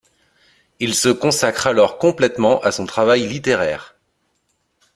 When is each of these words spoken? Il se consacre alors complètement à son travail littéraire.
Il 0.79 0.95
se 0.95 1.09
consacre 1.09 1.67
alors 1.67 1.99
complètement 1.99 2.59
à 2.61 2.71
son 2.71 2.87
travail 2.87 3.27
littéraire. 3.27 3.95